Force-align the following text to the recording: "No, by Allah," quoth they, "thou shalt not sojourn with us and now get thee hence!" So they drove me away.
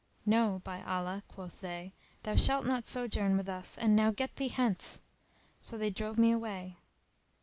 "No, 0.25 0.61
by 0.63 0.81
Allah," 0.81 1.21
quoth 1.27 1.61
they, 1.61 1.93
"thou 2.23 2.35
shalt 2.35 2.65
not 2.65 2.87
sojourn 2.87 3.37
with 3.37 3.47
us 3.47 3.77
and 3.77 3.95
now 3.95 4.09
get 4.09 4.35
thee 4.37 4.47
hence!" 4.47 4.99
So 5.61 5.77
they 5.77 5.91
drove 5.91 6.17
me 6.17 6.31
away. 6.31 6.77